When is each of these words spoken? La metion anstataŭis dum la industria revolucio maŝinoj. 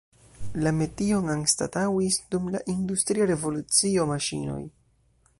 La 0.67 0.71
metion 0.75 1.27
anstataŭis 1.33 2.17
dum 2.35 2.47
la 2.55 2.61
industria 2.73 3.27
revolucio 3.33 4.07
maŝinoj. 4.13 4.61